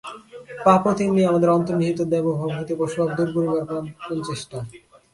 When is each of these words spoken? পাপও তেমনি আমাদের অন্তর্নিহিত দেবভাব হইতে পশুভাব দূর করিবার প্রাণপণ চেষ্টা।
পাপও 0.65 0.91
তেমনি 0.97 1.21
আমাদের 1.25 1.49
অন্তর্নিহিত 1.49 1.99
দেবভাব 2.13 2.49
হইতে 2.57 2.73
পশুভাব 2.79 3.09
দূর 3.17 3.29
করিবার 3.35 3.63
প্রাণপণ 3.67 4.17
চেষ্টা। 4.29 4.57